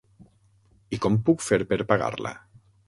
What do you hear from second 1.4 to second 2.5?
fer per pagar-la?